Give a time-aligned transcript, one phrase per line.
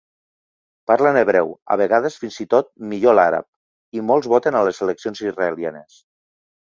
[0.91, 3.47] Parlen hebreu, a vegades fins i tot millor l'àrab,
[3.99, 6.01] i molts voten a les eleccions israelianes.